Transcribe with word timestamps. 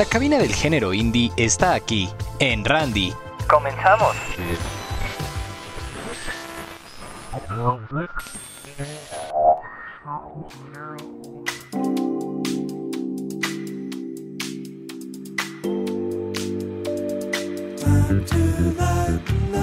La 0.00 0.06
cabina 0.06 0.38
del 0.38 0.54
género 0.54 0.94
indie 0.94 1.30
está 1.36 1.74
aquí, 1.74 2.08
en 2.38 2.64
Randy. 2.64 3.12
Comenzamos. 3.46 4.16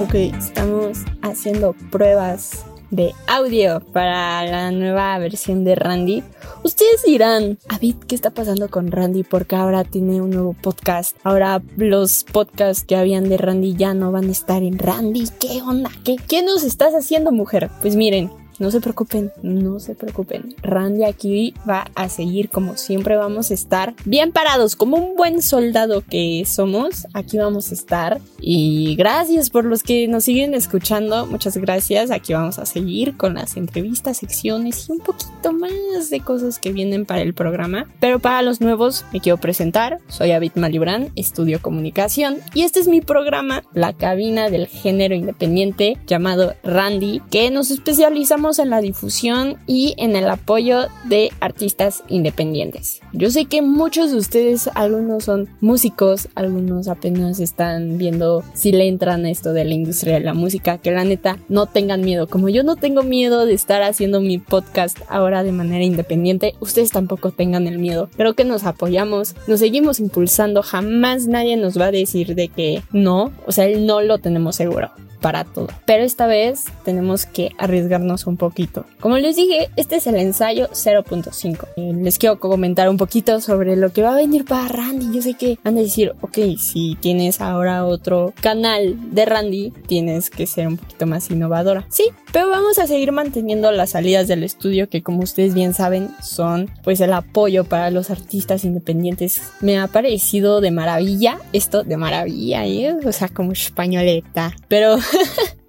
Ok, 0.00 0.14
estamos 0.14 1.04
haciendo 1.20 1.74
pruebas 1.90 2.64
de 2.90 3.12
audio 3.26 3.80
para 3.80 4.46
la 4.46 4.70
nueva 4.70 5.18
versión 5.18 5.62
de 5.64 5.74
Randy. 5.74 6.24
Ustedes 6.64 7.02
dirán, 7.04 7.58
Avid, 7.68 7.96
¿qué 8.06 8.14
está 8.14 8.30
pasando 8.30 8.68
con 8.70 8.92
Randy? 8.92 9.24
Porque 9.24 9.56
ahora 9.56 9.82
tiene 9.82 10.20
un 10.20 10.30
nuevo 10.30 10.52
podcast. 10.52 11.16
Ahora 11.24 11.60
los 11.76 12.22
podcasts 12.22 12.84
que 12.84 12.94
habían 12.94 13.28
de 13.28 13.36
Randy 13.36 13.74
ya 13.74 13.94
no 13.94 14.12
van 14.12 14.28
a 14.28 14.32
estar 14.32 14.62
en 14.62 14.78
Randy. 14.78 15.24
¿Qué 15.40 15.60
onda? 15.62 15.90
¿Qué, 16.04 16.16
qué 16.16 16.42
nos 16.42 16.62
estás 16.62 16.94
haciendo, 16.94 17.32
mujer? 17.32 17.68
Pues 17.80 17.96
miren, 17.96 18.30
no 18.62 18.70
se 18.70 18.80
preocupen, 18.80 19.32
no 19.42 19.80
se 19.80 19.96
preocupen. 19.96 20.54
Randy 20.62 21.02
aquí 21.02 21.52
va 21.68 21.90
a 21.96 22.08
seguir 22.08 22.48
como 22.48 22.76
siempre 22.76 23.16
vamos 23.16 23.50
a 23.50 23.54
estar 23.54 23.94
bien 24.04 24.30
parados, 24.30 24.76
como 24.76 24.96
un 24.96 25.16
buen 25.16 25.42
soldado 25.42 26.04
que 26.08 26.44
somos. 26.46 27.08
Aquí 27.12 27.38
vamos 27.38 27.72
a 27.72 27.74
estar. 27.74 28.20
Y 28.40 28.94
gracias 28.94 29.50
por 29.50 29.64
los 29.64 29.82
que 29.82 30.06
nos 30.06 30.24
siguen 30.24 30.54
escuchando. 30.54 31.26
Muchas 31.26 31.56
gracias. 31.56 32.12
Aquí 32.12 32.34
vamos 32.34 32.60
a 32.60 32.66
seguir 32.66 33.16
con 33.16 33.34
las 33.34 33.56
entrevistas, 33.56 34.18
secciones 34.18 34.88
y 34.88 34.92
un 34.92 35.00
poquito 35.00 35.52
más 35.52 36.08
de 36.10 36.20
cosas 36.20 36.60
que 36.60 36.72
vienen 36.72 37.04
para 37.04 37.22
el 37.22 37.34
programa. 37.34 37.86
Pero 37.98 38.20
para 38.20 38.42
los 38.42 38.60
nuevos 38.60 39.04
me 39.12 39.20
quiero 39.20 39.38
presentar. 39.38 39.98
Soy 40.06 40.30
Abit 40.30 40.56
Malibran, 40.56 41.10
estudio 41.16 41.60
comunicación 41.60 42.38
y 42.54 42.62
este 42.62 42.78
es 42.78 42.86
mi 42.86 43.00
programa, 43.00 43.64
la 43.74 43.92
cabina 43.92 44.50
del 44.50 44.68
género 44.68 45.16
independiente 45.16 45.98
llamado 46.06 46.54
Randy, 46.62 47.20
que 47.28 47.50
nos 47.50 47.72
especializamos 47.72 48.51
en 48.58 48.70
la 48.70 48.80
difusión 48.80 49.56
y 49.66 49.94
en 49.98 50.16
el 50.16 50.28
apoyo 50.28 50.86
de 51.04 51.30
artistas 51.40 52.02
independientes. 52.08 53.00
Yo 53.12 53.30
sé 53.30 53.44
que 53.44 53.62
muchos 53.62 54.10
de 54.10 54.16
ustedes, 54.16 54.70
algunos 54.74 55.24
son 55.24 55.48
músicos, 55.60 56.28
algunos 56.34 56.88
apenas 56.88 57.40
están 57.40 57.98
viendo 57.98 58.42
si 58.54 58.72
le 58.72 58.88
entran 58.88 59.24
a 59.24 59.30
esto 59.30 59.52
de 59.52 59.64
la 59.64 59.74
industria 59.74 60.14
de 60.14 60.20
la 60.20 60.34
música, 60.34 60.78
que 60.78 60.90
la 60.90 61.04
neta 61.04 61.38
no 61.48 61.66
tengan 61.66 62.00
miedo. 62.00 62.26
Como 62.26 62.48
yo 62.48 62.62
no 62.62 62.76
tengo 62.76 63.02
miedo 63.02 63.46
de 63.46 63.54
estar 63.54 63.82
haciendo 63.82 64.20
mi 64.20 64.38
podcast 64.38 64.98
ahora 65.08 65.42
de 65.42 65.52
manera 65.52 65.84
independiente, 65.84 66.54
ustedes 66.60 66.90
tampoco 66.90 67.30
tengan 67.30 67.66
el 67.66 67.78
miedo. 67.78 68.08
Creo 68.16 68.34
que 68.34 68.44
nos 68.44 68.64
apoyamos, 68.64 69.34
nos 69.46 69.60
seguimos 69.60 70.00
impulsando, 70.00 70.62
jamás 70.62 71.26
nadie 71.26 71.56
nos 71.56 71.78
va 71.78 71.86
a 71.86 71.92
decir 71.92 72.34
de 72.34 72.48
que 72.48 72.82
no, 72.92 73.32
o 73.46 73.52
sea, 73.52 73.66
el 73.66 73.86
no 73.86 74.00
lo 74.00 74.18
tenemos 74.18 74.56
seguro 74.56 74.90
para 75.22 75.44
todo. 75.44 75.68
Pero 75.86 76.04
esta 76.04 76.26
vez 76.26 76.64
tenemos 76.82 77.26
que 77.26 77.50
arriesgarnos 77.58 78.26
un 78.26 78.36
poquito. 78.36 78.84
Como 79.00 79.18
les 79.18 79.36
dije, 79.36 79.70
este 79.76 79.96
es 79.96 80.06
el 80.06 80.16
ensayo 80.16 80.68
0.5. 80.70 81.66
Eh, 81.76 81.92
les 81.94 82.18
quiero 82.18 82.38
comentar 82.38 82.88
un 82.88 82.96
poquito 82.96 83.40
sobre 83.40 83.76
lo 83.76 83.92
que 83.92 84.02
va 84.02 84.12
a 84.12 84.16
venir 84.16 84.44
para 84.44 84.68
Randy. 84.68 85.14
Yo 85.14 85.22
sé 85.22 85.34
que 85.34 85.58
han 85.64 85.74
de 85.74 85.82
decir, 85.82 86.14
ok, 86.20 86.38
si 86.58 86.96
tienes 87.00 87.40
ahora 87.40 87.84
otro 87.84 88.32
canal 88.40 88.96
de 89.14 89.24
Randy, 89.24 89.72
tienes 89.86 90.30
que 90.30 90.46
ser 90.46 90.66
un 90.68 90.76
poquito 90.76 91.06
más 91.06 91.30
innovadora. 91.30 91.86
Sí, 91.88 92.04
pero 92.32 92.48
vamos 92.48 92.78
a 92.78 92.86
seguir 92.86 93.12
manteniendo 93.12 93.70
las 93.72 93.90
salidas 93.90 94.28
del 94.28 94.42
estudio 94.42 94.88
que 94.88 95.02
como 95.02 95.22
ustedes 95.22 95.54
bien 95.54 95.74
saben 95.74 96.10
son 96.22 96.70
pues 96.82 97.00
el 97.00 97.12
apoyo 97.12 97.64
para 97.64 97.90
los 97.90 98.10
artistas 98.10 98.64
independientes. 98.64 99.42
Me 99.60 99.78
ha 99.78 99.86
parecido 99.86 100.60
de 100.60 100.70
maravilla 100.70 101.38
esto 101.52 101.82
de 101.84 101.96
maravilla, 101.96 102.66
¿eh? 102.66 102.96
o 103.04 103.12
sea, 103.12 103.28
como 103.28 103.52
españoleta. 103.52 104.54
Pero 104.68 104.96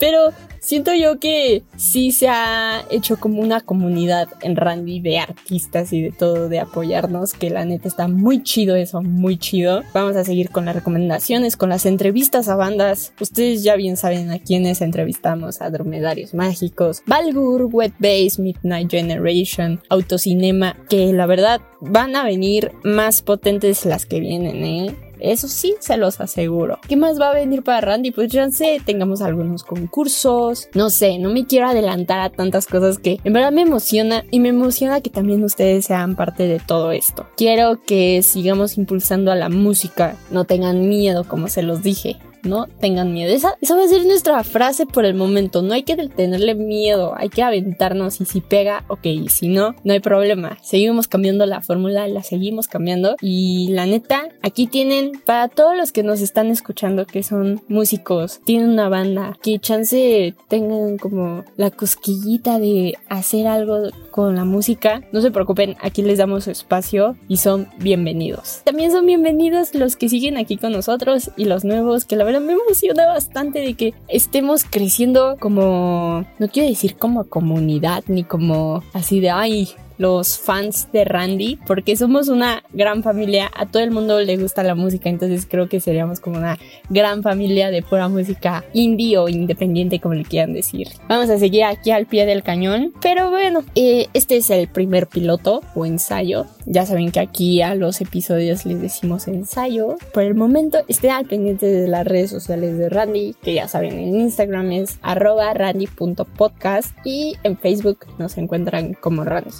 Pero 0.00 0.32
siento 0.60 0.94
yo 0.94 1.20
que 1.20 1.62
sí 1.76 2.10
se 2.10 2.28
ha 2.28 2.82
hecho 2.90 3.18
como 3.18 3.42
una 3.42 3.60
comunidad 3.60 4.28
en 4.40 4.56
Randy 4.56 5.00
de 5.00 5.18
artistas 5.18 5.92
y 5.92 6.00
de 6.00 6.10
todo, 6.10 6.48
de 6.48 6.58
apoyarnos, 6.58 7.34
que 7.34 7.50
la 7.50 7.64
neta 7.64 7.86
está 7.86 8.08
muy 8.08 8.42
chido 8.42 8.74
eso, 8.76 9.02
muy 9.02 9.36
chido. 9.36 9.82
Vamos 9.92 10.16
a 10.16 10.24
seguir 10.24 10.50
con 10.50 10.64
las 10.64 10.74
recomendaciones, 10.74 11.56
con 11.56 11.68
las 11.68 11.86
entrevistas 11.86 12.48
a 12.48 12.56
bandas. 12.56 13.12
Ustedes 13.20 13.62
ya 13.62 13.76
bien 13.76 13.96
saben 13.96 14.30
a 14.30 14.38
quiénes 14.38 14.80
entrevistamos, 14.80 15.60
a 15.60 15.70
Dromedarios 15.70 16.32
Mágicos, 16.32 17.02
Balgur, 17.06 17.68
Wet 17.70 17.94
Base, 17.98 18.40
Midnight 18.40 18.90
Generation, 18.90 19.80
Autocinema, 19.90 20.76
que 20.88 21.12
la 21.12 21.26
verdad 21.26 21.60
van 21.80 22.16
a 22.16 22.24
venir 22.24 22.72
más 22.82 23.20
potentes 23.20 23.84
las 23.84 24.06
que 24.06 24.20
vienen, 24.20 24.64
¿eh? 24.64 25.09
Eso 25.22 25.48
sí, 25.48 25.74
se 25.80 25.96
los 25.96 26.20
aseguro. 26.20 26.78
¿Qué 26.88 26.96
más 26.96 27.20
va 27.20 27.30
a 27.30 27.34
venir 27.34 27.62
para 27.62 27.80
Randy? 27.80 28.10
Pues 28.10 28.30
ya 28.32 28.50
sé, 28.50 28.80
tengamos 28.84 29.22
algunos 29.22 29.64
concursos. 29.64 30.68
No 30.74 30.90
sé, 30.90 31.18
no 31.18 31.30
me 31.30 31.46
quiero 31.46 31.68
adelantar 31.68 32.20
a 32.20 32.30
tantas 32.30 32.66
cosas 32.66 32.98
que 32.98 33.18
en 33.24 33.32
verdad 33.32 33.52
me 33.52 33.62
emociona 33.62 34.24
y 34.30 34.40
me 34.40 34.48
emociona 34.48 35.00
que 35.00 35.10
también 35.10 35.44
ustedes 35.44 35.86
sean 35.86 36.16
parte 36.16 36.46
de 36.46 36.60
todo 36.60 36.92
esto. 36.92 37.26
Quiero 37.36 37.80
que 37.82 38.22
sigamos 38.22 38.78
impulsando 38.78 39.32
a 39.32 39.36
la 39.36 39.48
música. 39.48 40.16
No 40.30 40.44
tengan 40.44 40.88
miedo, 40.88 41.24
como 41.24 41.48
se 41.48 41.62
los 41.62 41.82
dije 41.82 42.16
no 42.42 42.66
tengan 42.80 43.12
miedo. 43.12 43.32
Esa, 43.32 43.54
esa 43.60 43.76
va 43.76 43.84
a 43.84 43.88
ser 43.88 44.04
nuestra 44.06 44.42
frase 44.44 44.86
por 44.86 45.04
el 45.04 45.14
momento. 45.14 45.62
No 45.62 45.74
hay 45.74 45.82
que 45.82 45.96
tenerle 46.08 46.54
miedo, 46.54 47.14
hay 47.16 47.28
que 47.28 47.42
aventarnos 47.42 48.20
y 48.20 48.24
si 48.24 48.40
pega, 48.40 48.84
ok, 48.88 49.06
si 49.28 49.48
no, 49.48 49.74
no 49.84 49.92
hay 49.92 50.00
problema. 50.00 50.58
Seguimos 50.62 51.08
cambiando 51.08 51.46
la 51.46 51.60
fórmula, 51.60 52.06
la 52.08 52.22
seguimos 52.22 52.68
cambiando 52.68 53.16
y 53.20 53.68
la 53.70 53.86
neta, 53.86 54.28
aquí 54.42 54.66
tienen 54.66 55.12
para 55.24 55.48
todos 55.48 55.76
los 55.76 55.92
que 55.92 56.02
nos 56.02 56.20
están 56.20 56.48
escuchando 56.48 57.06
que 57.06 57.22
son 57.22 57.62
músicos, 57.68 58.40
tienen 58.44 58.70
una 58.70 58.88
banda, 58.88 59.36
que 59.42 59.58
chance 59.58 60.34
tengan 60.48 60.98
como 60.98 61.44
la 61.56 61.70
cosquillita 61.70 62.58
de 62.58 62.98
hacer 63.08 63.46
algo 63.46 63.90
con 64.10 64.36
la 64.36 64.44
música, 64.44 65.02
no 65.12 65.20
se 65.20 65.30
preocupen, 65.30 65.76
aquí 65.80 66.02
les 66.02 66.18
damos 66.18 66.48
espacio 66.48 67.16
y 67.28 67.38
son 67.38 67.68
bienvenidos. 67.78 68.62
También 68.64 68.90
son 68.90 69.06
bienvenidos 69.06 69.74
los 69.74 69.96
que 69.96 70.08
siguen 70.08 70.36
aquí 70.36 70.56
con 70.56 70.72
nosotros 70.72 71.30
y 71.36 71.44
los 71.44 71.64
nuevos 71.64 72.04
que 72.04 72.16
la 72.16 72.24
me 72.38 72.52
emociona 72.52 73.06
bastante 73.06 73.58
de 73.58 73.74
que 73.74 73.94
estemos 74.06 74.62
creciendo 74.62 75.36
como, 75.40 76.24
no 76.38 76.48
quiero 76.48 76.68
decir 76.68 76.96
como 76.96 77.24
comunidad, 77.24 78.04
ni 78.06 78.22
como 78.22 78.84
así 78.92 79.18
de, 79.18 79.30
ay, 79.30 79.70
los 80.00 80.38
fans 80.38 80.88
de 80.94 81.04
Randy, 81.04 81.58
porque 81.66 81.94
somos 81.94 82.28
una 82.28 82.64
gran 82.72 83.02
familia, 83.02 83.50
a 83.54 83.66
todo 83.66 83.82
el 83.82 83.90
mundo 83.90 84.18
le 84.18 84.38
gusta 84.38 84.62
la 84.62 84.74
música, 84.74 85.10
entonces 85.10 85.46
creo 85.48 85.68
que 85.68 85.78
seríamos 85.78 86.20
como 86.20 86.38
una 86.38 86.58
gran 86.88 87.22
familia 87.22 87.70
de 87.70 87.82
pura 87.82 88.08
música 88.08 88.64
indie 88.72 89.18
o 89.18 89.28
independiente, 89.28 90.00
como 90.00 90.14
le 90.14 90.24
quieran 90.24 90.54
decir. 90.54 90.88
Vamos 91.06 91.28
a 91.28 91.38
seguir 91.38 91.64
aquí 91.64 91.90
al 91.90 92.06
pie 92.06 92.24
del 92.24 92.42
cañón, 92.42 92.94
pero 93.02 93.28
bueno, 93.28 93.62
eh, 93.74 94.06
este 94.14 94.38
es 94.38 94.48
el 94.48 94.68
primer 94.68 95.06
piloto 95.06 95.60
o 95.74 95.84
ensayo. 95.84 96.46
Ya 96.64 96.86
saben 96.86 97.10
que 97.10 97.20
aquí 97.20 97.60
a 97.60 97.74
los 97.74 98.00
episodios 98.00 98.64
les 98.64 98.80
decimos 98.80 99.28
ensayo. 99.28 99.98
Por 100.14 100.22
el 100.22 100.34
momento 100.34 100.78
estén 100.88 101.10
al 101.10 101.26
pendiente 101.26 101.66
de 101.66 101.88
las 101.88 102.06
redes 102.06 102.30
sociales 102.30 102.78
de 102.78 102.88
Randy, 102.88 103.34
que 103.42 103.52
ya 103.52 103.68
saben, 103.68 103.98
en 103.98 104.18
Instagram 104.18 104.72
es 104.72 104.98
arroba 105.02 105.52
randy.podcast 105.52 106.96
y 107.04 107.36
en 107.42 107.58
Facebook 107.58 108.06
nos 108.18 108.38
encuentran 108.38 108.94
como 108.94 109.24
Randy 109.24 109.50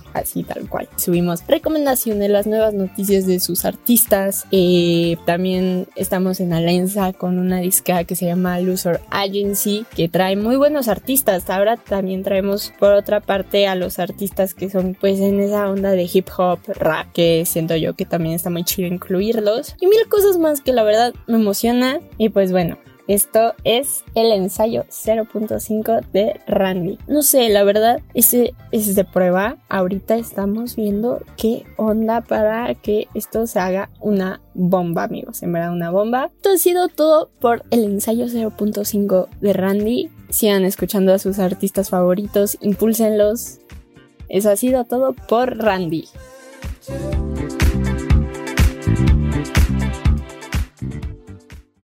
tal 0.46 0.68
cual. 0.68 0.88
Subimos 0.96 1.42
recomendaciones, 1.46 2.30
las 2.30 2.46
nuevas 2.46 2.74
noticias 2.74 3.26
de 3.26 3.40
sus 3.40 3.64
artistas. 3.64 4.46
Eh, 4.50 5.16
también 5.26 5.86
estamos 5.96 6.40
en 6.40 6.52
alianza 6.52 7.12
con 7.12 7.38
una 7.38 7.58
disca 7.58 8.04
que 8.04 8.16
se 8.16 8.26
llama 8.26 8.58
Loser 8.60 9.00
Agency, 9.10 9.84
que 9.94 10.08
trae 10.08 10.36
muy 10.36 10.56
buenos 10.56 10.88
artistas. 10.88 11.48
Ahora 11.50 11.76
también 11.76 12.22
traemos 12.22 12.72
por 12.78 12.92
otra 12.92 13.20
parte 13.20 13.66
a 13.66 13.74
los 13.74 13.98
artistas 13.98 14.54
que 14.54 14.70
son 14.70 14.96
pues 14.98 15.20
en 15.20 15.40
esa 15.40 15.68
onda 15.68 15.90
de 15.90 16.08
hip 16.12 16.28
hop, 16.36 16.60
rap, 16.66 17.12
que 17.12 17.44
siento 17.46 17.76
yo 17.76 17.94
que 17.94 18.06
también 18.06 18.34
está 18.34 18.50
muy 18.50 18.64
chido 18.64 18.88
incluirlos. 18.88 19.76
Y 19.80 19.86
mil 19.86 20.08
cosas 20.08 20.38
más 20.38 20.60
que 20.60 20.72
la 20.72 20.82
verdad 20.82 21.14
me 21.26 21.36
emociona. 21.36 22.00
Y 22.18 22.28
pues 22.28 22.52
bueno, 22.52 22.78
esto 23.10 23.54
es 23.64 24.04
el 24.14 24.30
ensayo 24.30 24.84
0.5 24.88 26.06
de 26.12 26.40
Randy. 26.46 26.96
No 27.08 27.22
sé, 27.22 27.48
la 27.48 27.64
verdad, 27.64 28.00
ese 28.14 28.54
es 28.70 28.94
de 28.94 29.04
prueba. 29.04 29.56
Ahorita 29.68 30.14
estamos 30.14 30.76
viendo 30.76 31.20
qué 31.36 31.64
onda 31.76 32.20
para 32.20 32.72
que 32.76 33.08
esto 33.14 33.48
se 33.48 33.58
haga 33.58 33.90
una 33.98 34.40
bomba, 34.54 35.02
amigos. 35.02 35.42
En 35.42 35.52
verdad, 35.52 35.72
una 35.72 35.90
bomba. 35.90 36.30
Esto 36.36 36.50
ha 36.50 36.58
sido 36.58 36.86
todo 36.86 37.30
por 37.40 37.64
el 37.72 37.82
ensayo 37.82 38.26
0.5 38.26 39.28
de 39.40 39.52
Randy. 39.54 40.10
Sigan 40.28 40.64
escuchando 40.64 41.12
a 41.12 41.18
sus 41.18 41.40
artistas 41.40 41.90
favoritos, 41.90 42.58
impúlsenlos. 42.60 43.58
Eso 44.28 44.50
ha 44.50 44.56
sido 44.56 44.84
todo 44.84 45.14
por 45.14 45.58
Randy. 45.58 46.04